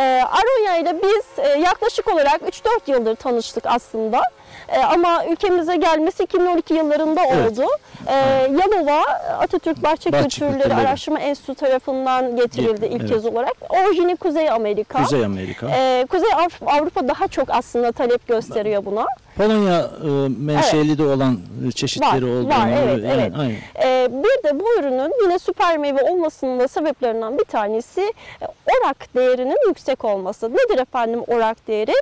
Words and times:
E, 0.00 0.22
Aronya 0.24 0.76
ile 0.76 1.02
biz 1.02 1.44
e, 1.44 1.48
yaklaşık 1.48 2.08
olarak 2.08 2.42
3-4 2.42 2.90
yıldır 2.90 3.16
tanıştık 3.16 3.66
aslında. 3.66 4.22
E, 4.68 4.78
ama 4.78 5.24
ülkemize 5.26 5.76
gelmesi 5.76 6.22
2012 6.22 6.74
yıllarında 6.74 7.20
Evet. 7.30 7.52
oldu. 7.58 7.66
E, 8.06 8.14
Yalova 8.60 9.00
Atatürk 9.40 9.82
Bahçe, 9.82 10.12
Bahçe 10.12 10.22
Kültürleri 10.22 10.52
Kültürleri. 10.52 10.74
Araştırma 10.88 11.18
Enstitüsü 11.20 11.54
tarafından 11.54 12.36
getirildi 12.36 12.86
Evet. 12.90 13.00
ilk 13.02 13.08
kez 13.08 13.26
olarak. 13.26 13.52
Orijini 13.70 14.16
Kuzey 14.16 14.50
Amerika. 14.50 15.02
Kuzey 15.02 15.24
Amerika. 15.24 15.66
E, 15.76 16.06
Kuzey 16.10 16.30
Av- 16.34 16.78
Avrupa 16.78 17.08
daha 17.08 17.28
çok 17.28 17.50
aslında 17.50 17.92
talep 17.92 18.28
gösteriyor 18.28 18.84
buna. 18.84 19.06
Polonya 19.36 19.80
e, 19.80 20.08
menşeli 20.38 20.98
de 20.98 21.02
olan 21.02 21.38
e, 21.68 21.72
çeşitleri 21.72 22.10
Var, 22.26 22.30
olduğunu. 22.30 22.48
var, 22.48 22.68
evet, 22.84 23.04
yani, 23.04 23.20
evet. 23.20 23.32
aynen. 23.38 23.56
Ee, 23.84 24.08
bir 24.10 24.48
de 24.48 24.60
bu 24.60 24.64
ürünün 24.80 25.12
yine 25.22 25.38
süper 25.38 25.78
meyve 25.78 26.02
olmasının 26.02 26.60
da 26.60 26.68
sebeplerinden 26.68 27.38
bir 27.38 27.44
tanesi 27.44 28.00
e, 28.42 28.44
orak 28.46 29.14
değerinin 29.14 29.68
yüksek 29.68 30.04
olması. 30.04 30.50
Nedir 30.52 30.78
efendim 30.82 31.20
orak 31.26 31.68
değeri? 31.68 31.92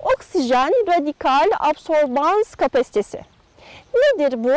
Oksijen 0.00 0.72
radikal 0.88 1.50
absorbans 1.58 2.54
kapasitesi. 2.54 3.20
Nedir 3.94 4.44
bu? 4.44 4.52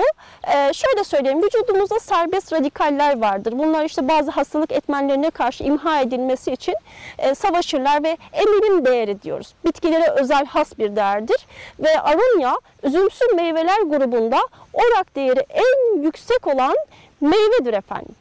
Ee, 0.48 0.74
şöyle 0.74 1.04
söyleyeyim, 1.04 1.44
vücudumuzda 1.44 2.00
serbest 2.00 2.54
radikaller 2.54 3.22
vardır. 3.22 3.54
Bunlar 3.58 3.86
işte 3.86 4.08
bazı 4.08 4.32
hastalık 4.32 4.72
etmenlerine 4.72 5.30
karşı 5.30 5.64
imha 5.64 6.02
edilmesi 6.02 6.52
için 6.52 6.76
e, 7.18 7.36
savaşırlar 7.36 8.04
ve 8.04 8.18
emilim 8.34 8.86
değeri 8.86 9.22
diyoruz. 9.22 9.54
Bitkilere 9.66 10.10
özel 10.12 10.46
has 10.46 10.78
bir 10.80 10.96
değerdir. 10.96 11.48
Ve 11.80 12.02
aronya 12.02 12.60
üzümsü 12.84 13.26
meyveler 13.36 13.82
grubunda 13.82 14.40
orak 14.74 15.16
değeri 15.16 15.46
en 15.50 16.02
yüksek 16.02 16.48
olan 16.48 16.76
meyvedir 17.22 17.74
efendim. 17.74 18.16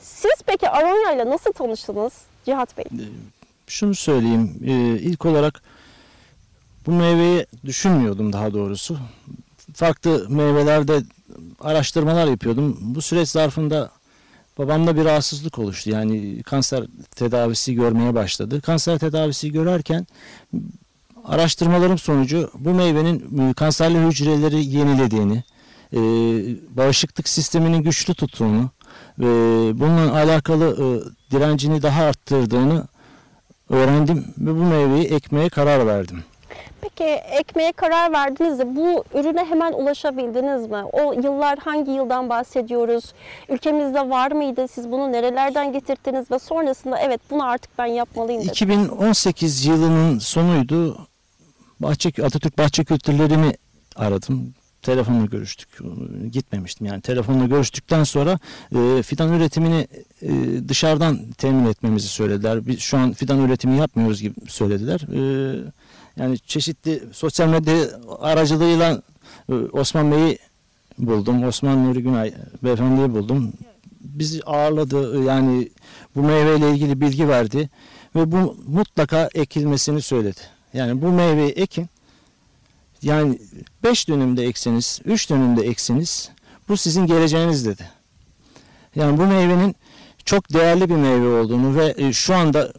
Siz 0.00 0.34
peki 0.46 0.68
aronya 0.68 1.12
ile 1.12 1.30
nasıl 1.30 1.52
tanıştınız 1.52 2.12
Cihat 2.46 2.78
Bey? 2.78 2.84
Şunu 3.66 3.94
söyleyeyim. 3.94 4.58
e, 4.66 4.72
ilk 5.00 5.26
olarak 5.26 5.62
bu 6.86 6.92
meyveyi 6.92 7.46
düşünmüyordum 7.64 8.32
daha 8.32 8.54
doğrusu. 8.54 8.98
Farklı 9.74 10.26
meyvelerde 10.28 11.02
araştırmalar 11.60 12.26
yapıyordum. 12.26 12.78
Bu 12.80 13.02
süreç 13.02 13.28
zarfında 13.28 13.90
babamda 14.58 14.96
bir 14.96 15.04
rahatsızlık 15.04 15.58
oluştu. 15.58 15.90
Yani 15.90 16.42
kanser 16.42 16.84
tedavisi 17.16 17.74
görmeye 17.74 18.14
başladı. 18.14 18.60
Kanser 18.60 18.98
tedavisi 18.98 19.52
görerken 19.52 20.06
araştırmalarım 21.24 21.98
sonucu 21.98 22.50
bu 22.58 22.70
meyvenin 22.70 23.48
e, 23.50 23.54
kanserli 23.54 23.98
hücreleri 23.98 24.64
yenilediğini, 24.64 25.42
e, 25.92 26.00
bağışıklık 26.76 27.28
sisteminin 27.28 27.82
güçlü 27.82 28.14
tuttuğunu 28.14 28.70
ve 29.18 29.24
bununla 29.80 30.14
alakalı 30.14 30.64
e, 30.64 30.86
direncini 31.30 31.82
daha 31.82 32.04
arttırdığını 32.04 32.86
öğrendim 33.70 34.24
ve 34.38 34.50
bu 34.50 34.64
meyveyi 34.64 35.04
ekmeye 35.04 35.48
karar 35.48 35.86
verdim. 35.86 36.24
Peki 36.96 37.10
ekmeğe 37.10 37.72
karar 37.72 38.12
verdiniz 38.12 38.58
de 38.58 38.76
bu 38.76 39.04
ürüne 39.14 39.44
hemen 39.44 39.72
ulaşabildiniz 39.72 40.66
mi? 40.70 40.84
O 40.92 41.12
yıllar 41.12 41.58
hangi 41.58 41.90
yıldan 41.90 42.28
bahsediyoruz? 42.28 43.04
Ülkemizde 43.48 44.10
var 44.10 44.32
mıydı? 44.32 44.68
Siz 44.68 44.90
bunu 44.90 45.12
nerelerden 45.12 45.72
getirdiniz 45.72 46.30
ve 46.30 46.38
sonrasında 46.38 46.98
evet 46.98 47.20
bunu 47.30 47.44
artık 47.44 47.78
ben 47.78 47.86
yapmalıyım 47.86 48.40
dediniz. 48.40 48.56
2018 48.56 49.66
yılının 49.66 50.18
sonuydu. 50.18 50.98
Bahçe 51.80 52.08
Atatürk 52.24 52.58
Bahçe 52.58 52.84
Kültürlerini 52.84 53.56
aradım. 53.96 54.54
Telefonla 54.82 55.26
görüştük. 55.26 55.68
Gitmemiştim 56.32 56.86
yani. 56.86 57.00
Telefonla 57.00 57.44
görüştükten 57.44 58.04
sonra 58.04 58.38
e, 58.74 59.02
fidan 59.02 59.32
üretimini 59.32 59.86
e, 60.22 60.28
dışarıdan 60.68 61.18
temin 61.38 61.66
etmemizi 61.66 62.08
söylediler. 62.08 62.66
Biz 62.66 62.80
şu 62.80 62.98
an 62.98 63.12
fidan 63.12 63.48
üretimi 63.48 63.78
yapmıyoruz 63.78 64.22
gibi 64.22 64.34
söylediler. 64.48 65.00
E, 65.00 65.72
yani 66.16 66.38
çeşitli 66.38 67.02
sosyal 67.12 67.48
medya 67.48 67.74
aracılığıyla 68.20 69.02
e, 69.48 69.54
Osman 69.54 70.12
Bey'i 70.12 70.38
buldum. 70.98 71.44
Osman 71.44 71.84
Nuri 71.84 72.02
Günay 72.02 72.34
beyefendiyi 72.64 73.14
buldum. 73.14 73.52
Bizi 74.00 74.42
ağırladı. 74.42 75.22
Yani 75.22 75.68
bu 76.16 76.22
meyveyle 76.22 76.70
ilgili 76.70 77.00
bilgi 77.00 77.28
verdi 77.28 77.70
ve 78.16 78.32
bu 78.32 78.56
mutlaka 78.66 79.28
ekilmesini 79.34 80.02
söyledi. 80.02 80.40
Yani 80.74 81.02
bu 81.02 81.08
meyveyi 81.08 81.50
ekin. 81.50 81.88
Yani 83.02 83.38
5 83.84 84.08
dönümde 84.08 84.44
ekseniz, 84.44 85.00
3 85.04 85.30
dönümde 85.30 85.62
ekseniz 85.62 86.30
bu 86.68 86.76
sizin 86.76 87.06
geleceğiniz 87.06 87.66
dedi. 87.66 87.90
Yani 88.94 89.18
bu 89.18 89.26
meyvenin 89.26 89.76
çok 90.24 90.52
değerli 90.52 90.90
bir 90.90 90.94
meyve 90.94 91.40
olduğunu 91.40 91.76
ve 91.76 91.94
e, 91.96 92.12
şu 92.12 92.34
anda 92.34 92.72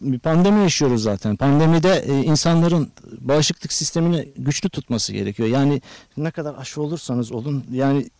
bir 0.00 0.18
pandemi 0.18 0.60
yaşıyoruz 0.60 1.02
zaten. 1.02 1.36
Pandemide 1.36 2.04
e, 2.06 2.22
insanların 2.22 2.92
bağışıklık 3.20 3.72
sistemini 3.72 4.28
güçlü 4.36 4.68
tutması 4.68 5.12
gerekiyor. 5.12 5.48
Yani 5.48 5.82
ne 6.16 6.30
kadar 6.30 6.54
aşı 6.54 6.82
olursanız 6.82 7.32
olun 7.32 7.64
yani 7.70 8.10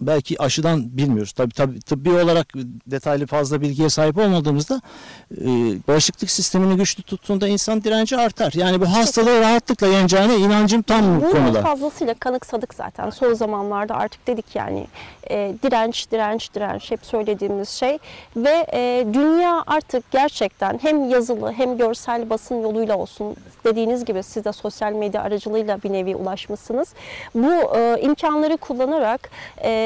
belki 0.00 0.42
aşıdan 0.42 0.96
bilmiyoruz. 0.96 1.32
Tabii 1.32 1.54
tabii 1.54 1.80
tıbbi 1.80 2.10
olarak 2.10 2.46
detaylı 2.86 3.26
fazla 3.26 3.60
bilgiye 3.60 3.88
sahip 3.88 4.18
olmadığımızda 4.18 4.80
e, 5.32 5.46
bağışıklık 5.88 6.30
sistemini 6.30 6.76
güçlü 6.76 7.02
tuttuğunda 7.02 7.48
insan 7.48 7.84
direnci 7.84 8.16
artar. 8.16 8.52
Yani 8.52 8.80
bu 8.80 8.86
hastalığı 8.86 9.40
rahatlıkla 9.40 9.86
yeneceğine 9.86 10.36
inancım 10.36 10.82
tam 10.82 11.22
bu 11.22 11.30
konuda. 11.30 11.62
fazlasıyla 11.62 12.14
kanıksadık 12.14 12.74
zaten. 12.74 13.10
Son 13.10 13.34
zamanlarda 13.34 13.94
artık 13.94 14.26
dedik 14.26 14.56
yani 14.56 14.86
e, 15.30 15.54
direnç, 15.62 16.10
direnç, 16.10 16.54
direnç 16.54 16.90
hep 16.90 17.06
söylediğimiz 17.06 17.68
şey. 17.68 17.98
Ve 18.36 18.66
e, 18.72 19.06
dünya 19.12 19.64
artık 19.66 20.10
gerçekten 20.10 20.78
hem 20.82 21.10
yazılı 21.10 21.52
hem 21.52 21.78
görsel 21.78 22.30
basın 22.30 22.62
yoluyla 22.62 22.96
olsun 22.96 23.36
dediğiniz 23.64 24.04
gibi 24.04 24.22
siz 24.22 24.44
de 24.44 24.52
sosyal 24.52 24.92
medya 24.92 25.22
aracılığıyla 25.22 25.82
bir 25.82 25.92
nevi 25.92 26.16
ulaşmışsınız. 26.16 26.94
Bu 27.34 27.76
e, 27.76 28.00
imkanları 28.00 28.56
kullanarak 28.56 29.30
e, 29.62 29.84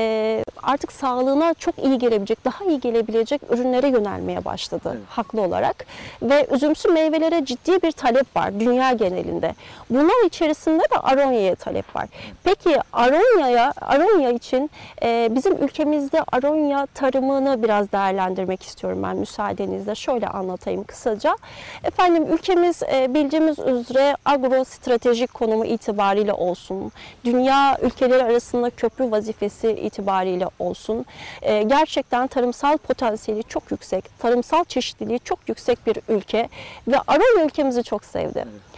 artık 0.63 0.93
sağlığına 0.93 1.55
çok 1.55 1.79
iyi 1.79 1.99
gelebilecek, 1.99 2.45
daha 2.45 2.65
iyi 2.65 2.81
gelebilecek 2.81 3.43
ürünlere 3.51 3.89
yönelmeye 3.89 4.45
başladı 4.45 4.99
haklı 5.09 5.43
olarak. 5.43 5.87
Ve 6.23 6.47
üzümsü 6.51 6.89
meyvelere 6.89 7.45
ciddi 7.45 7.83
bir 7.83 7.93
talep 7.93 8.37
var 8.37 8.61
dünya 8.61 8.93
genelinde. 8.93 9.55
Bunun 9.91 10.27
içerisinde 10.27 10.83
de 10.83 10.97
aronyaya 11.03 11.55
talep 11.55 11.97
var. 11.97 12.09
Peki 12.45 12.77
aronyaya, 12.93 13.73
aronya 13.81 14.31
için 14.31 14.71
e, 15.03 15.29
bizim 15.31 15.65
ülkemizde 15.65 16.23
aronya 16.33 16.87
tarımını 16.87 17.63
biraz 17.63 17.93
değerlendirmek 17.93 18.63
istiyorum 18.63 19.03
ben 19.03 19.17
müsaadenizle. 19.17 19.95
Şöyle 19.95 20.27
anlatayım 20.27 20.85
kısaca. 20.85 21.37
Efendim 21.85 22.27
ülkemiz 22.33 22.83
e, 22.83 23.15
bildiğimiz 23.15 23.59
üzere 23.59 24.17
agro 24.25 24.65
stratejik 24.65 25.35
konumu 25.35 25.65
itibariyle 25.65 26.33
olsun, 26.33 26.93
dünya 27.25 27.79
ülkeleri 27.83 28.25
arasında 28.25 28.71
köprü 28.71 29.11
vazifesi 29.11 29.69
itibariyle 29.89 30.47
olsun, 30.59 31.07
e, 31.43 31.63
gerçekten 31.63 32.27
tarımsal 32.27 32.77
potansiyeli 32.77 33.43
çok 33.45 33.71
yüksek, 33.71 34.19
tarımsal 34.19 34.65
çeşitliliği 34.65 35.21
çok 35.25 35.39
yüksek 35.49 35.87
bir 35.87 35.99
ülke 36.09 36.49
ve 36.89 36.97
Aronya 37.07 37.45
ülkemizi 37.45 37.83
çok 37.83 38.05
sevdi. 38.05 38.39
E, 38.39 38.78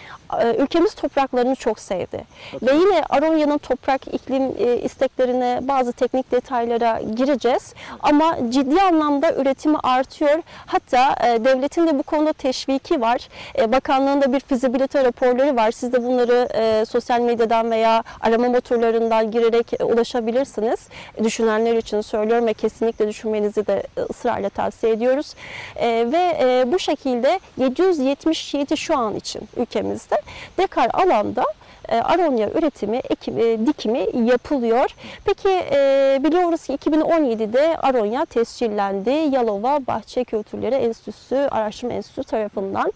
Ülkemiz 0.58 0.94
topraklarını 0.94 1.54
çok 1.54 1.78
sevdi. 1.78 2.24
Ve 2.62 2.74
yine 2.74 3.02
Aronya'nın 3.08 3.58
toprak 3.58 4.14
iklim 4.14 4.42
e, 4.58 4.76
isteklerine 4.76 5.58
bazı 5.62 5.92
teknik 5.92 6.32
detaylara 6.32 7.00
gireceğiz. 7.00 7.74
Ama 8.00 8.36
ciddi 8.48 8.82
anlamda 8.82 9.34
üretimi 9.34 9.78
artıyor. 9.82 10.42
Hatta 10.66 11.16
e, 11.26 11.44
devletin 11.44 11.86
de 11.86 11.98
bu 11.98 12.02
konuda 12.02 12.32
teşviki 12.32 13.00
var. 13.00 13.28
E, 13.58 13.72
Bakanlığın 13.72 14.22
da 14.22 14.32
bir 14.32 14.40
fizibilite 14.40 15.04
raporları 15.04 15.56
var. 15.56 15.70
Siz 15.70 15.92
de 15.92 16.04
bunları 16.04 16.48
sosyal 16.86 17.20
medyadan 17.20 17.70
veya 17.70 18.04
arama 18.20 18.48
motorlarından 18.48 19.30
girerek 19.30 19.72
ulaşabilirsiniz. 19.82 20.88
Düşünenler 21.24 21.76
için 21.76 22.00
söylüyorum 22.00 22.46
ve 22.46 22.54
kesinlikle 22.54 23.08
düşünmenizi 23.08 23.66
de 23.66 23.82
ısrarla 24.10 24.48
tavsiye 24.48 24.92
ediyoruz. 24.92 25.34
Ve 25.82 26.64
bu 26.66 26.78
şekilde 26.78 27.40
777 27.56 28.76
şu 28.76 28.98
an 28.98 29.16
için 29.16 29.48
ülkemizde 29.90 30.16
dekar 30.58 30.90
alanda 30.92 31.44
e, 31.88 31.96
aronya 31.96 32.50
üretimi, 32.50 32.96
ekim, 32.96 33.38
e, 33.38 33.66
dikimi 33.66 34.06
yapılıyor. 34.30 34.90
Peki 35.24 35.48
e, 35.48 36.20
biliyoruz 36.24 36.66
ki 36.66 36.72
2017'de 36.72 37.76
aronya 37.76 38.24
tescillendi. 38.24 39.10
Yalova 39.10 39.80
Bahçe 39.86 40.24
Kültürleri 40.24 40.74
Enstitüsü, 40.74 41.34
Araştırma 41.34 41.94
Enstitüsü 41.94 42.30
tarafından. 42.30 42.92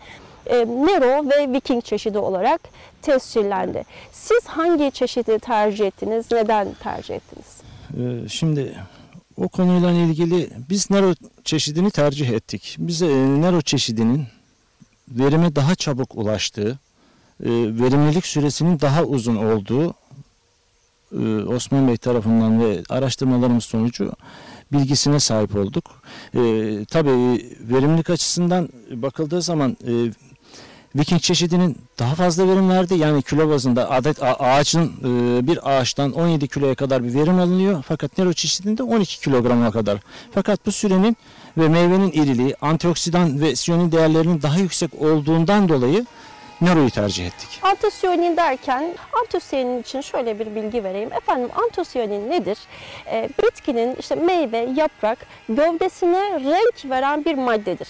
Nero 0.67 1.31
ve 1.31 1.53
Viking 1.53 1.85
çeşidi 1.85 2.19
olarak 2.19 2.61
tescillendi. 3.03 3.85
Siz 4.13 4.47
hangi 4.47 4.91
çeşidi 4.91 5.39
tercih 5.39 5.87
ettiniz? 5.87 6.27
Neden 6.33 6.69
tercih 6.83 7.15
ettiniz? 7.15 7.63
Şimdi 8.33 8.75
o 9.37 9.49
konuyla 9.49 9.91
ilgili 9.91 10.51
biz 10.71 10.91
Nero 10.91 11.15
çeşidini 11.45 11.91
tercih 11.91 12.29
ettik. 12.29 12.77
Bize 12.79 13.07
Nero 13.41 13.61
çeşidinin 13.61 14.27
verime 15.09 15.57
daha 15.57 15.75
çabuk 15.75 16.15
ulaştığı, 16.15 16.79
verimlilik 17.41 18.27
süresinin 18.27 18.81
daha 18.81 19.05
uzun 19.05 19.37
olduğu 19.37 19.95
e, 21.13 21.45
Osman 21.45 21.89
Bey 21.89 21.97
tarafından 21.97 22.61
ve 22.61 22.83
araştırmalarımız 22.89 23.65
sonucu 23.65 24.13
bilgisine 24.73 25.21
sahip 25.21 25.57
olduk. 25.57 25.85
E, 26.35 26.41
tabii 26.91 27.51
verimlilik 27.61 28.11
açısından 28.11 28.69
bakıldığı 28.91 29.43
zaman 29.43 29.77
e, 29.87 29.93
Viking 30.97 31.21
çeşidinin 31.21 31.79
daha 31.99 32.15
fazla 32.15 32.49
verim 32.49 32.71
verdi. 32.71 32.95
Yani 32.95 33.23
kilo 33.23 33.51
bazında 33.51 33.91
adet 33.91 34.23
ağacın 34.23 34.93
e, 35.05 35.47
bir 35.47 35.71
ağaçtan 35.71 36.13
17 36.13 36.49
kiloya 36.49 36.75
kadar 36.75 37.05
bir 37.05 37.15
verim 37.15 37.39
alınıyor. 37.39 37.85
Fakat 37.89 38.19
Nero 38.19 38.33
çeşidinde 38.33 38.83
12 38.83 39.21
kilograma 39.21 39.71
kadar. 39.71 39.99
Fakat 40.33 40.67
bu 40.67 40.73
sürenin 40.73 41.17
ve 41.59 41.69
meyvenin 41.69 42.13
iriliği, 42.13 42.55
antioksidan 42.61 43.41
ve 43.41 43.57
siyonin 43.57 43.93
değerlerinin 43.93 44.43
daha 44.43 44.59
yüksek 44.59 44.95
olduğundan 44.95 45.69
dolayı 45.69 46.07
Nero'yu 46.65 46.91
tercih 46.91 47.27
ettik. 47.27 47.61
Antosiyanin 47.63 48.37
derken 48.37 48.95
antosiyanin 49.21 49.81
için 49.81 50.01
şöyle 50.01 50.39
bir 50.39 50.55
bilgi 50.55 50.85
vereyim. 50.85 51.13
Efendim 51.13 51.49
antosiyanin 51.55 52.31
nedir? 52.31 52.59
Ee, 53.07 53.29
bitkinin 53.43 53.97
işte 53.99 54.15
meyve, 54.15 54.69
yaprak, 54.77 55.19
gövdesine 55.49 56.41
renk 56.41 56.91
veren 56.91 57.25
bir 57.25 57.35
maddedir. 57.35 57.89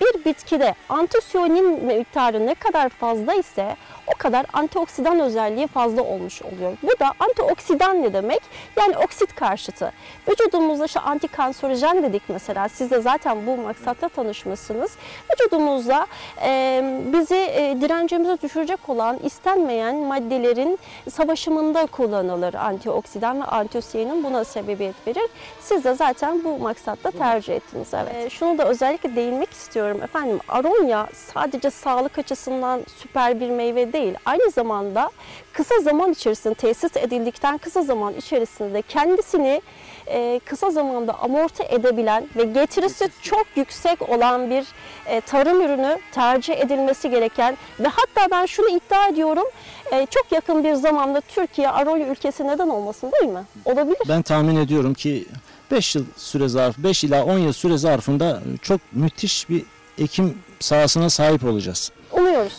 Bir 0.00 0.24
bitkide 0.24 0.74
antosiyanin 0.88 1.84
miktarı 1.84 2.46
ne 2.46 2.54
kadar 2.54 2.88
fazla 2.88 3.34
ise 3.34 3.76
o 4.06 4.12
kadar 4.18 4.46
antioksidan 4.52 5.20
özelliği 5.20 5.66
fazla 5.66 6.02
olmuş 6.02 6.42
oluyor. 6.42 6.76
Bu 6.82 7.00
da 7.00 7.12
antioksidan 7.18 8.02
ne 8.02 8.12
demek? 8.12 8.40
Yani 8.76 8.96
oksit 8.98 9.34
karşıtı. 9.34 9.92
Vücudumuzda 10.28 10.84
işte 10.84 11.00
antikanserojen 11.00 12.02
dedik 12.02 12.22
mesela. 12.28 12.68
Siz 12.68 12.90
de 12.90 13.00
zaten 13.00 13.46
bu 13.46 13.56
maksatla 13.56 14.08
tanışmışsınız. 14.08 14.92
Vücudumuzda 15.32 16.06
e, 16.42 16.82
bizi 17.12 17.34
e, 17.34 17.76
direncimize 18.08 18.42
düşürecek 18.42 18.88
olan 18.88 19.18
istenmeyen 19.22 19.96
maddelerin 19.96 20.78
savaşımında 21.10 21.86
kullanılır 21.86 22.54
antioksidan 22.54 23.40
ve 23.40 23.44
antosiyanin 23.44 24.24
buna 24.24 24.44
sebebiyet 24.44 25.06
verir. 25.06 25.30
Siz 25.60 25.84
de 25.84 25.94
zaten 25.94 26.44
bu 26.44 26.58
maksatla 26.58 27.10
tercih 27.10 27.54
ettiniz. 27.54 27.88
Evet. 27.94 28.14
E, 28.14 28.30
şunu 28.30 28.58
da 28.58 28.68
özellikle 28.68 29.16
değinmek 29.16 29.50
istiyorum 29.50 30.02
efendim. 30.02 30.38
Aronya 30.48 31.06
sadece 31.14 31.70
sağlık 31.70 32.18
açısından 32.18 32.80
süper 32.96 33.40
bir 33.40 33.50
meyve 33.50 33.92
değil. 33.92 34.14
Aynı 34.24 34.50
zamanda 34.50 35.10
kısa 35.54 35.80
zaman 35.80 36.12
içerisinde 36.12 36.54
tesis 36.54 36.96
edildikten 36.96 37.58
kısa 37.58 37.82
zaman 37.82 38.14
içerisinde 38.14 38.82
kendisini 38.82 39.62
e, 40.06 40.40
kısa 40.44 40.70
zamanda 40.70 41.18
amorti 41.18 41.62
edebilen 41.62 42.28
ve 42.36 42.44
getirisi 42.44 43.08
çok 43.22 43.46
yüksek 43.56 44.08
olan 44.08 44.50
bir 44.50 44.64
e, 45.06 45.20
tarım 45.20 45.60
ürünü 45.60 45.98
tercih 46.12 46.58
edilmesi 46.58 47.10
gereken 47.10 47.56
ve 47.80 47.88
hatta 47.88 48.30
ben 48.30 48.46
şunu 48.46 48.68
iddia 48.68 49.08
ediyorum 49.08 49.44
e, 49.92 50.06
çok 50.10 50.32
yakın 50.32 50.64
bir 50.64 50.74
zamanda 50.74 51.20
Türkiye 51.20 51.68
Aronya 51.70 52.06
ülkesi 52.06 52.46
neden 52.46 52.68
olmasın 52.68 53.12
değil 53.12 53.32
mi? 53.32 53.44
Olabilir. 53.64 53.98
Ben 54.08 54.22
tahmin 54.22 54.56
ediyorum 54.56 54.94
ki 54.94 55.26
5 55.70 55.94
yıl 55.94 56.04
süre 56.16 56.48
zarf 56.48 56.78
5 56.78 57.04
ila 57.04 57.24
10 57.24 57.38
yıl 57.38 57.52
süre 57.52 57.78
zarfında 57.78 58.42
çok 58.62 58.80
müthiş 58.92 59.48
bir 59.48 59.62
ekim 59.98 60.38
sahasına 60.60 61.10
sahip 61.10 61.44
olacağız. 61.44 61.92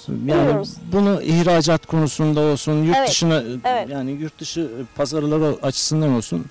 Umuyoruz. 0.07 0.27
Yani 0.27 0.41
umuyoruz. 0.41 0.73
bunu 0.91 1.21
ihracat 1.21 1.85
konusunda 1.85 2.39
olsun, 2.41 2.83
yurt 2.83 2.97
Evet, 2.97 3.09
dışına 3.09 3.43
evet. 3.63 3.89
yani 3.89 4.11
yurt 4.11 4.39
dışı 4.39 4.71
pazarları 4.95 5.57
açısından 5.61 6.09
olsun. 6.09 6.45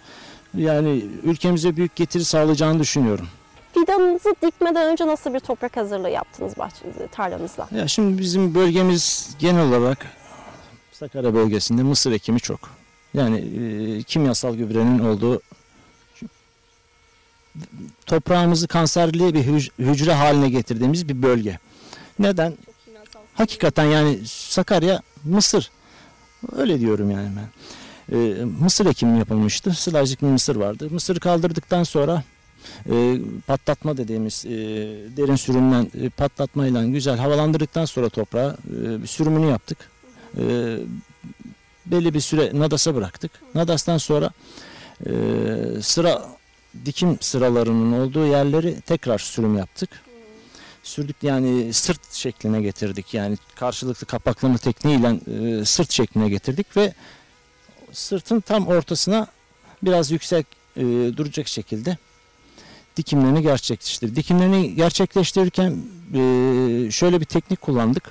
Yani 0.56 1.04
ülkemize 1.22 1.76
büyük 1.76 1.96
getiri 1.96 2.24
sağlayacağını 2.24 2.80
düşünüyorum. 2.80 3.28
Fidanınızı 3.74 4.34
dikmeden 4.42 4.92
önce 4.92 5.06
nasıl 5.06 5.34
bir 5.34 5.40
toprak 5.40 5.76
hazırlığı 5.76 6.10
yaptınız 6.10 6.58
bahçenizde, 6.58 7.08
tarlanızda? 7.08 7.68
Ya 7.76 7.88
şimdi 7.88 8.18
bizim 8.22 8.54
bölgemiz 8.54 9.30
genel 9.38 9.68
olarak 9.68 10.06
Sakarya 10.92 11.34
bölgesinde 11.34 11.82
mısır 11.82 12.12
ekimi 12.12 12.40
çok. 12.40 12.60
Yani 13.14 13.36
e, 13.38 14.02
kimyasal 14.02 14.54
gübrenin 14.54 14.98
olduğu 14.98 15.40
toprağımızı 18.06 18.68
kanserli 18.68 19.34
bir 19.34 19.44
hüc- 19.44 19.70
hücre 19.78 20.12
haline 20.12 20.48
getirdiğimiz 20.50 21.08
bir 21.08 21.22
bölge. 21.22 21.58
Neden? 22.18 22.52
Hakikaten 23.34 23.84
yani 23.84 24.18
Sakarya 24.26 25.02
mısır. 25.24 25.70
Öyle 26.56 26.80
diyorum 26.80 27.10
yani 27.10 27.28
ben. 27.36 27.48
E, 28.16 28.44
mısır 28.44 28.86
ekimi 28.86 29.18
yapılmıştı. 29.18 29.70
Sılajlık 29.74 30.22
bir 30.22 30.26
mısır 30.26 30.56
vardı. 30.56 30.88
Mısırı 30.90 31.20
kaldırdıktan 31.20 31.82
sonra 31.82 32.22
e, 32.90 33.18
patlatma 33.46 33.96
dediğimiz 33.96 34.46
e, 34.46 34.50
derin 35.16 35.36
sürümden 35.36 35.90
e, 36.00 36.08
patlatmayla 36.08 36.84
güzel 36.84 37.18
havalandırdıktan 37.18 37.84
sonra 37.84 38.08
toprağı 38.08 38.56
e, 39.02 39.06
sürümünü 39.06 39.50
yaptık. 39.50 39.78
E, 40.38 40.76
belli 41.86 42.14
bir 42.14 42.20
süre 42.20 42.50
nadasa 42.54 42.94
bıraktık. 42.94 43.30
Nadastan 43.54 43.98
sonra 43.98 44.30
e, 45.06 45.12
sıra 45.82 46.26
dikim 46.84 47.18
sıralarının 47.20 47.92
olduğu 47.92 48.26
yerleri 48.26 48.80
tekrar 48.80 49.18
sürüm 49.18 49.58
yaptık. 49.58 49.90
Sürdük 50.84 51.16
yani 51.22 51.72
sırt 51.72 52.12
şekline 52.12 52.62
getirdik. 52.62 53.14
Yani 53.14 53.36
karşılıklı 53.54 54.06
kapaklama 54.06 54.58
tekniğiyle 54.58 55.20
e, 55.60 55.64
sırt 55.64 55.90
şekline 55.90 56.28
getirdik 56.28 56.76
ve 56.76 56.92
sırtın 57.92 58.40
tam 58.40 58.66
ortasına 58.66 59.26
biraz 59.82 60.10
yüksek 60.10 60.46
e, 60.76 60.82
duracak 61.16 61.48
şekilde 61.48 61.96
dikimlerini 62.96 63.42
gerçekleştirdik. 63.42 64.16
Dikimlerini 64.16 64.74
gerçekleştirirken 64.74 65.70
e, 66.14 66.90
şöyle 66.90 67.20
bir 67.20 67.26
teknik 67.26 67.60
kullandık. 67.60 68.10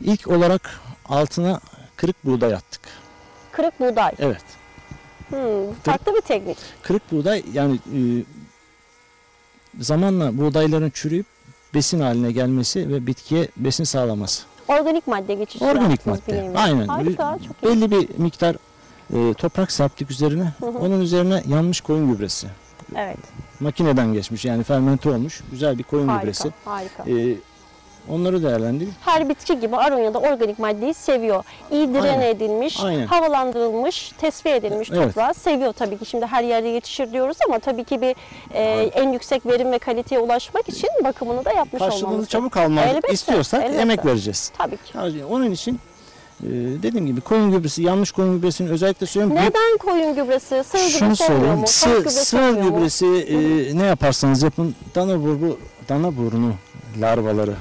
İlk 0.00 0.28
olarak 0.28 0.80
altına 1.04 1.60
kırık 1.96 2.24
buğday 2.24 2.54
attık. 2.54 2.80
Kırık 3.52 3.80
buğday. 3.80 4.12
Evet. 4.18 4.44
Hmm, 5.28 5.74
farklı 5.82 6.14
bir 6.14 6.20
teknik. 6.20 6.58
Kırık 6.82 7.12
buğday 7.12 7.44
yani 7.52 7.74
e, 7.74 8.00
zamanla 9.80 10.38
buğdayların 10.38 10.90
çürüyüp 10.90 11.26
besin 11.74 12.00
haline 12.00 12.32
gelmesi 12.32 12.88
ve 12.88 13.06
bitkiye 13.06 13.48
besin 13.56 13.84
sağlaması. 13.84 14.42
Organik 14.68 15.06
madde 15.06 15.34
geçişi 15.34 15.64
Organik 15.64 16.06
madde. 16.06 16.52
Aynen. 16.56 16.86
Harika, 16.86 17.38
çok 17.46 17.56
iyi. 17.62 17.70
Belli 17.70 17.90
bir 17.90 18.18
miktar 18.18 18.56
e, 19.14 19.34
toprak 19.34 19.72
serptik 19.72 20.10
üzerine. 20.10 20.52
Hı 20.60 20.66
hı. 20.66 20.78
Onun 20.78 21.00
üzerine 21.00 21.42
yanmış 21.48 21.80
koyun 21.80 22.12
gübresi. 22.12 22.46
Evet, 22.96 23.16
Makineden 23.60 24.12
geçmiş 24.12 24.44
yani 24.44 24.62
fermente 24.62 25.10
olmuş. 25.10 25.40
Güzel 25.50 25.78
bir 25.78 25.82
koyun 25.82 26.08
harika, 26.08 26.22
gübresi. 26.22 26.50
harika. 26.64 27.02
E, 27.10 27.36
onları 28.08 28.42
değerlendirdik. 28.42 28.94
Her 29.04 29.28
bitki 29.28 29.60
gibi 29.60 29.76
Aronya'da 29.76 30.18
organik 30.18 30.58
maddeyi 30.58 30.94
seviyor. 30.94 31.44
İyi 31.70 31.88
direne 31.88 32.10
Aynen. 32.10 32.26
edilmiş, 32.26 32.80
Aynen. 32.84 33.06
havalandırılmış, 33.06 34.12
tesviye 34.20 34.56
edilmiş 34.56 34.90
Evet. 34.92 35.06
toprağı 35.14 35.34
seviyor 35.34 35.72
tabii 35.72 35.98
ki. 35.98 36.06
Şimdi 36.06 36.26
her 36.26 36.42
yerde 36.44 36.68
yetişir 36.68 37.12
diyoruz 37.12 37.36
ama 37.48 37.58
tabii 37.58 37.84
ki 37.84 38.00
bir 38.00 38.16
e, 38.54 38.62
en 38.94 39.12
yüksek 39.12 39.46
verim 39.46 39.72
ve 39.72 39.78
kaliteye 39.78 40.20
ulaşmak 40.20 40.68
için 40.68 40.88
bakımını 41.04 41.44
da 41.44 41.52
yapmış 41.52 41.82
Karşılığını 41.82 42.06
olmamız 42.08 42.28
çabuk 42.28 42.56
almak 42.56 42.86
Elbette, 42.88 43.12
istiyorsak 43.12 43.64
elbette. 43.64 43.80
emek 43.82 44.06
vereceğiz. 44.06 44.52
Tabii 44.58 44.76
ki. 44.76 44.82
Yani 44.94 45.24
onun 45.24 45.50
için 45.50 45.80
e, 46.42 46.48
dediğim 46.82 47.06
gibi 47.06 47.20
koyun 47.20 47.50
gübresi, 47.50 47.82
yanlış 47.82 48.12
koyun 48.12 48.36
gübresini 48.36 48.70
özellikle 48.70 49.06
söylüyorum. 49.06 49.46
Neden 49.46 49.78
koyun 49.78 50.14
gübresi, 50.14 50.64
sığır 50.64 50.78
Şunu 50.78 51.00
gübresi 51.08 51.32
olmuyor 51.32 51.54
mu? 51.54 51.66
Sığ, 51.66 51.84
Tavuk 51.84 51.98
gübresi 51.98 52.24
sığır 52.24 52.54
gübresi 52.54 53.06
e, 53.06 53.78
ne 53.78 53.82
yaparsanız 53.86 54.42
yapın 54.42 54.74
dana 54.94 55.22
burnu, 55.22 55.56
dana 55.88 56.16
burnu 56.16 56.52
larvaları. 57.00 57.54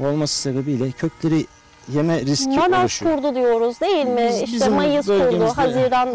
Olması 0.00 0.40
sebebiyle 0.40 0.90
kökleri 0.92 1.46
yeme 1.92 2.20
riski 2.20 2.48
Manaş 2.58 2.80
oluşuyor. 2.80 3.16
kurdu 3.16 3.34
diyoruz 3.34 3.80
değil 3.80 4.06
mi? 4.06 4.28
Biz- 4.30 4.42
işte 4.42 4.56
bizim 4.56 4.72
Mayıs 4.72 5.06
kurdu, 5.06 5.44
Haziran 5.56 6.08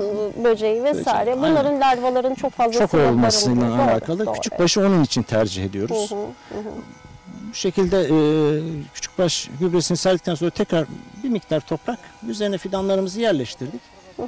böceği 0.43 0.83
vesaire. 0.83 1.31
Böceği, 1.31 1.37
Bunların 1.51 1.81
larvaların 1.81 2.35
çok 2.35 2.51
fazla 2.51 2.79
Çok 2.79 2.93
olmasıyla 2.93 3.61
Doğru, 3.69 3.81
alakalı. 3.81 4.25
doğru. 4.25 4.33
Küçükbaşı 4.35 4.81
onun 4.81 5.03
için 5.03 5.23
tercih 5.23 5.65
ediyoruz. 5.65 6.11
hı, 6.11 6.15
hı 6.15 6.59
hı. 6.59 6.71
Bu 7.49 7.53
şekilde 7.53 8.01
e, 8.01 8.13
küçükbaş 8.93 9.49
gübresini 9.59 9.97
serdikten 9.97 10.35
sonra 10.35 10.51
tekrar 10.51 10.85
bir 11.23 11.29
miktar 11.29 11.59
toprak 11.59 11.99
üzerine 12.27 12.57
fidanlarımızı 12.57 13.21
yerleştirdik. 13.21 13.81
Hı 14.17 14.23
hı. 14.23 14.27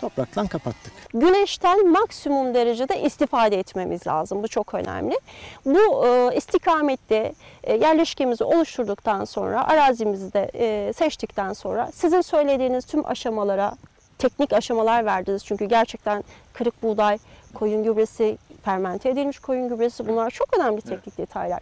Toprakla 0.00 0.46
kapattık. 0.46 0.92
Güneşten 1.14 1.88
maksimum 1.88 2.54
derecede 2.54 3.02
istifade 3.02 3.58
etmemiz 3.58 4.06
lazım. 4.06 4.42
Bu 4.42 4.48
çok 4.48 4.74
önemli. 4.74 5.18
Bu 5.64 6.06
e, 6.06 6.36
istikamette 6.36 7.32
e, 7.64 7.76
yerleşkemizi 7.76 8.44
oluşturduktan 8.44 9.24
sonra, 9.24 9.68
arazimizi 9.68 10.32
de 10.32 10.50
e, 10.54 10.92
seçtikten 10.92 11.52
sonra 11.52 11.90
sizin 11.94 12.20
söylediğiniz 12.20 12.86
tüm 12.86 13.06
aşamalara 13.06 13.72
teknik 14.18 14.52
aşamalar 14.52 15.06
verdiniz. 15.06 15.44
Çünkü 15.44 15.64
gerçekten 15.64 16.24
kırık 16.52 16.82
buğday, 16.82 17.18
koyun 17.54 17.84
gübresi, 17.84 18.38
fermente 18.64 19.08
edilmiş 19.08 19.38
koyun 19.38 19.68
gübresi 19.68 20.08
bunlar 20.08 20.30
çok 20.30 20.58
önemli 20.58 20.80
teknik 20.80 21.18
detaylar. 21.18 21.60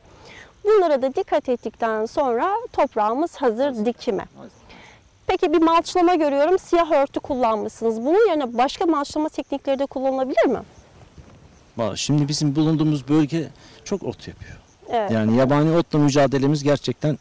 Bunlara 0.64 1.02
da 1.02 1.14
dikkat 1.14 1.48
ettikten 1.48 2.06
sonra 2.06 2.50
toprağımız 2.72 3.36
hazır 3.36 3.84
dikime. 3.84 4.24
Peki 5.28 5.52
bir 5.52 5.58
malçlama 5.62 6.14
görüyorum. 6.14 6.58
Siyah 6.58 6.92
örtü 6.92 7.20
kullanmışsınız. 7.20 8.00
Bunun 8.00 8.28
yerine 8.28 8.58
başka 8.58 8.86
malçlama 8.86 9.28
teknikleri 9.28 9.78
de 9.78 9.86
kullanılabilir 9.86 10.46
mi? 10.46 10.58
Valla 11.76 11.96
Şimdi 11.96 12.28
bizim 12.28 12.56
bulunduğumuz 12.56 13.08
bölge 13.08 13.48
çok 13.84 14.02
ot 14.02 14.28
yapıyor. 14.28 14.56
Evet. 14.88 15.10
Yani 15.10 15.36
yabani 15.36 15.76
otla 15.76 15.98
mücadelemiz 15.98 16.62
gerçekten 16.62 17.18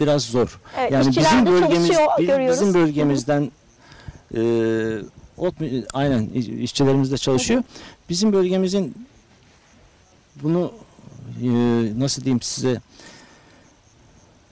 biraz 0.00 0.22
zor. 0.22 0.60
Evet, 0.78 0.92
yani 0.92 1.06
bizim 1.08 1.46
bölgemiz 1.46 1.88
çalışıyor, 1.88 2.08
bi- 2.18 2.26
görüyoruz. 2.26 2.60
bizim 2.60 2.74
bölgemizden 2.74 3.50
e, 4.36 4.40
Ot, 5.38 5.54
aynen 5.94 6.26
iş- 6.34 6.48
işçilerimiz 6.48 7.12
de 7.12 7.16
çalışıyor. 7.18 7.62
Bizim 8.08 8.32
bölgemizin 8.32 9.06
bunu 10.42 10.72
e, 11.42 11.48
nasıl 12.00 12.24
diyeyim 12.24 12.42
size 12.42 12.80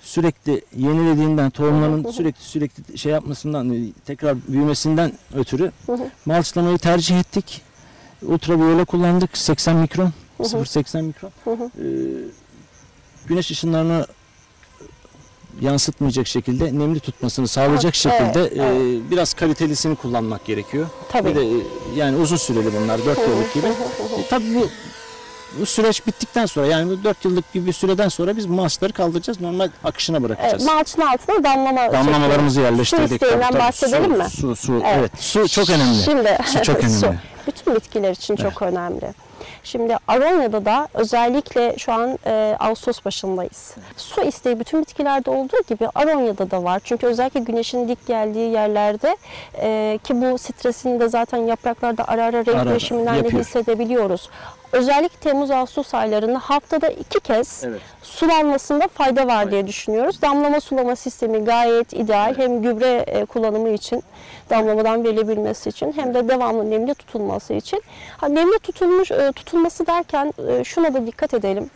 sürekli 0.02 0.64
yenilediğinden 0.76 1.50
tohumların 1.50 2.11
sürekli 2.11 2.42
sürekli 2.42 2.99
şey 2.99 3.12
yapmasından 3.12 3.75
e, 3.75 3.92
tekrar 4.06 4.37
büyümesinden 4.49 5.12
ötürü 5.35 5.73
malçlamayı 6.26 6.78
tercih 6.78 7.21
ettik. 7.21 7.62
Ultraviyole 8.23 8.85
kullandık 8.85 9.38
80 9.38 9.76
mikron, 9.76 10.12
Hı 10.38 10.42
hı. 10.42 10.47
0.80 10.47 11.02
mikron. 11.02 11.30
Ee, 11.49 11.82
güneş 13.26 13.50
ışınlarını 13.50 14.06
yansıtmayacak 15.61 16.26
şekilde 16.26 16.78
nemli 16.78 17.00
tutmasını 17.00 17.49
sağlayacak 17.49 17.85
Evet, 17.85 17.94
şekilde 17.94 18.40
evet, 18.40 19.06
e, 19.06 19.11
biraz 19.11 19.35
kalitelisini 19.35 19.97
kullanmak 19.97 20.44
gerekiyor. 20.44 20.87
Tabii. 21.12 21.30
Bir 21.30 21.35
de 21.35 21.42
e, 21.42 21.54
yani 21.97 22.16
uzun 22.16 22.37
süreli 22.37 22.68
bunlar 22.82 23.04
4 23.06 23.18
yıllık 23.18 23.54
gibi. 23.54 23.66
E, 23.66 24.26
tabii 24.30 24.54
bu 24.54 24.68
bu 25.61 25.66
süreç 25.66 26.06
bittikten 26.06 26.47
sonra 26.47 26.66
yani 26.66 26.90
bu 26.90 27.04
4 27.04 27.25
yıllık 27.25 27.52
gibi 27.52 27.66
bir 27.66 27.73
süreden 27.73 28.09
sonra 28.09 28.37
biz 28.37 28.49
bu 28.49 28.52
maaşları 28.52 28.92
kaldıracağız. 28.92 29.40
Normal 29.40 29.68
akışına 29.85 30.16
Evet, 30.16 30.28
bırakacağız. 30.28 30.64
malçın 30.64 31.00
altına 31.02 31.44
damlama 31.44 31.92
Damlamalarımızı 31.92 32.54
çekiyoruz. 32.56 32.56
yerleştirdik. 32.56 33.09
Su 33.09 33.14
isteğinden 33.14 33.50
Tabii, 33.50 33.59
bahsedelim 33.62 34.11
su, 34.12 34.18
mi? 34.18 34.30
Su, 34.30 34.56
su, 34.56 34.73
Evet. 34.85 34.97
evet. 34.99 35.12
Su 35.18 35.49
çok 35.49 35.71
önemli. 35.71 36.02
Şimdi 36.04 36.38
Su 36.47 36.62
çok 36.62 36.80
su. 36.85 37.06
önemli. 37.06 37.18
Bütün 37.47 37.75
bitkiler 37.75 38.11
için 38.11 38.37
çok 38.37 38.62
önemli. 38.62 39.14
Şimdi 39.64 39.96
Aronya'da 40.08 40.64
da 40.64 40.88
özellikle 40.94 41.78
şu 41.78 41.92
an 41.92 42.18
e, 42.26 42.56
Ağustos 42.61 43.04
başındayız. 43.04 43.75
Su 43.96 44.22
isteği 44.22 44.61
bütün 44.61 44.80
bitkilerde 44.80 45.30
olduğu 45.30 45.56
gibi 45.68 45.88
Aronya'da 45.94 46.50
da 46.50 46.64
var. 46.64 46.80
Çünkü 46.84 47.06
özellikle 47.06 47.40
güneşin 47.40 47.88
dik 47.88 48.06
geldiği 48.06 48.50
yerlerde 48.52 49.16
e, 49.61 49.99
ki 50.04 50.20
bu 50.22 50.38
stresini 50.38 51.00
de 51.00 51.08
zaten 51.08 51.38
yapraklarda 51.38 52.04
ara 52.08 52.25
ara 52.25 52.32
renk 52.38 52.49
Ara 52.49 52.61
ara 52.61 52.70
değişiminden 52.70 53.14
de 53.14 53.18
yapıyor. 53.18 53.40
hissedebiliyoruz. 53.44 54.30
Özellikle 54.72 55.16
Temmuz-Ağustos 55.20 55.94
aylarında 55.94 56.38
haftada 56.38 56.88
iki 56.88 57.20
kez 57.20 57.64
Evet. 57.64 57.80
sulanmasında 58.02 58.88
fayda 58.88 59.26
var 59.26 59.50
diye 59.50 59.66
düşünüyoruz. 59.66 60.22
Damlama 60.22 60.61
sulama 60.61 60.96
sistemi 60.96 61.44
gayet 61.44 61.92
ideal. 61.92 62.37
Hem 62.38 62.62
gübre 62.62 63.04
e, 63.06 63.25
kullanımı 63.25 63.68
için, 63.68 64.02
damlamadan 64.50 65.04
verilebilmesi 65.04 65.68
için 65.68 65.92
hem 65.96 66.14
de 66.14 66.28
devamlı 66.28 66.70
nemli 66.70 66.94
tutulması 66.94 67.54
için. 67.54 67.82
Ha, 68.16 68.28
nemli 68.28 68.58
tutulmuş 68.58 69.11
e, 69.11 69.32
tutulması 69.32 69.87
derken 69.87 70.32
e, 70.49 70.64
şuna 70.64 70.94
da 70.94 71.06
dikkat 71.06 71.34
edelim. 71.34 71.70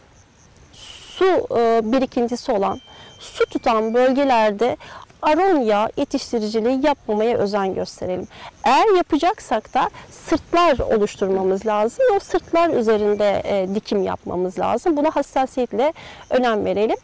Su 0.73 1.47
e, 1.57 1.81
birikintisi 1.85 2.53
olan, 2.53 2.81
su 3.19 3.47
tutan 3.47 3.95
bölgelerde 3.95 4.77
aronya 5.23 5.91
yetiştiriciliği 5.97 6.87
yapmamaya 6.87 7.39
özen 7.39 7.75
gösterelim. 7.75 8.29
Eğer 8.65 8.97
yapacaksak 8.97 9.75
da 9.75 9.91
sırtlar 10.11 10.79
oluşturmamız 10.79 11.67
lazım. 11.67 12.05
O 12.17 12.19
sırtlar 12.19 12.71
üzerinde 12.71 13.43
dikim 13.75 14.03
yapmamız 14.03 14.59
lazım. 14.59 14.97
Buna 14.97 15.11
hassasiyetle 15.11 15.93
önem 16.31 16.65
verelim. 16.65 16.97